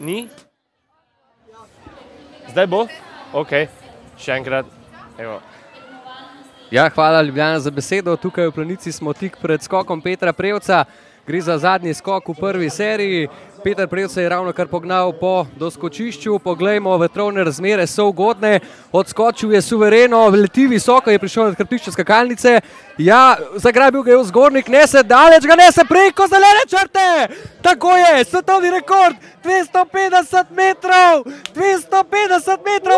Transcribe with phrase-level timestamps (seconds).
[0.00, 0.28] Ni?
[2.48, 2.86] Zdaj bo?
[3.36, 3.52] Ok,
[4.16, 4.64] še enkrat.
[5.20, 5.36] Evo.
[6.72, 8.16] Ja, hvala Ljubljana za besedo.
[8.16, 10.86] Tukaj v Planici smo tik pred skokom Petra Prevca.
[11.28, 13.28] Gre za zadnji skok v prvi seriji.
[13.62, 16.38] Peter Prevce je ravno kar pognal po doskočišču.
[16.38, 18.60] Poglejmo, vetrovne razmere so ugodne.
[18.92, 22.60] Odskočil je suvereno, leti visoko, je prišel na krpišče skakalnice.
[22.98, 27.36] Ja, zagrabil ga je v zgornik, ne se daleč, ga ne se preko zelene črte.
[27.62, 31.24] Tako je, svetovni rekord, 250 metrov,
[31.54, 32.89] 250 metrov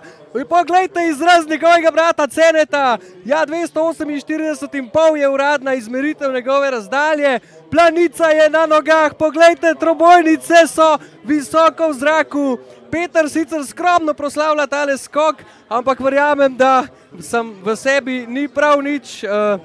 [0.00, 0.48] Prevca.
[0.48, 2.98] Poglejte izraz njegovega brata Ceneta.
[3.24, 7.40] Ja, 248,5 je uradna izmeritev njegove razdalje.
[7.70, 12.58] Planica je na nogah, poglejte, trobojnice so visoko v zraku.
[12.90, 15.36] Peter sicer skromno proslavlja tale skok,
[15.68, 16.86] ampak verjamem, da
[17.20, 19.60] sem v sebi ni prav nič, uh,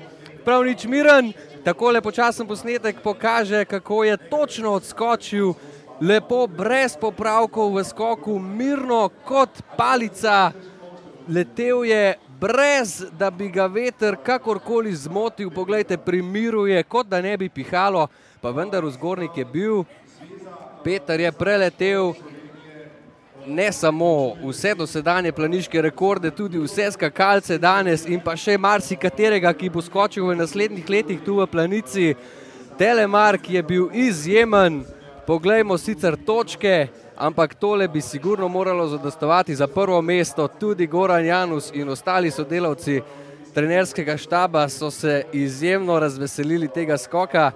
[0.45, 1.33] prav nič miren.
[1.63, 5.53] Takole počasen posnetek pokaže, kako je točno odskočil
[6.01, 10.51] lepo, brez popravkov v skoku, mirno kot palica.
[11.29, 15.51] Letel je brez, da bi ga veter kakorkoli zmotil.
[15.53, 18.07] Poglejte, primiruje, kot da ne bi pihalo,
[18.41, 19.83] pa vendar vzgornik je bil.
[20.83, 22.13] Peter je preletel
[23.47, 29.69] ne samo vse dosedanje planiške rekorde, tudi vse skakalce danes in pa še marsikaterega, ki
[29.69, 32.15] bo skočil v naslednjih letih tu v planici.
[32.77, 34.81] Telemark je bil izjemen.
[35.27, 40.47] Poglejmo sicer točke, ampak tole bi sigurno moralo zadostovati za prvo mesto.
[40.47, 43.01] Tudi Goran Janus in ostali sodelavci
[43.53, 47.51] trenerskega štaba so se izjemno razveselili tega skoka.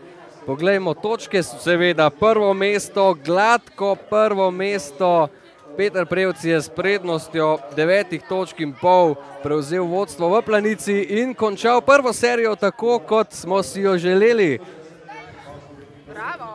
[0.45, 5.27] Poglejmo točke, seveda prvo mesto, gladko prvo mesto.
[5.77, 11.81] Peter Prevci je s prednostjo devetih točk in pol prevzel vodstvo v planici in končal
[11.81, 14.59] prvo serijo tako, kot smo si jo želeli.
[16.07, 16.54] Bravo.